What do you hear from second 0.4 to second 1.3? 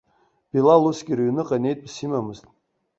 Билал усгьы